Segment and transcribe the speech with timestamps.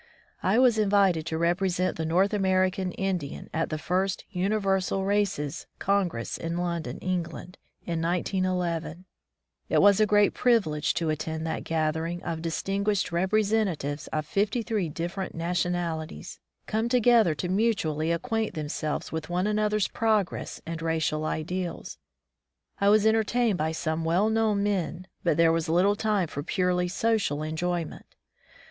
[0.41, 6.39] I was invited to represent the North American Indian at the First Universal Races Congress
[6.39, 9.05] in London, England, i^ 1911.
[9.69, 14.89] It was a great privilege to attend that gath ering of distinguished representatives of 53
[14.89, 21.25] diflFerent nationalities, come together to mutually acquaint themselves with one an other's progress and racial
[21.25, 21.99] ideals.
[22.79, 26.87] I was entertained by some well known men, but there was little time for purely
[26.87, 28.15] social en joyment.